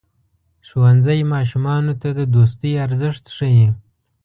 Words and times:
ښوونځی 0.67 1.19
ماشومانو 1.33 1.93
ته 2.01 2.09
د 2.17 2.19
دوستۍ 2.35 2.73
ارزښت 2.85 3.25
ښيي. 3.35 3.67